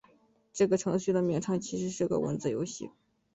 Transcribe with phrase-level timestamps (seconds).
[0.51, 2.89] 这个程序的名称其实是个文字游戏。